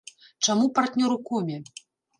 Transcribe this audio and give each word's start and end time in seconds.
Чаму 0.47 0.65
партнёр 0.79 1.11
у 1.19 1.21
коме? 1.29 1.57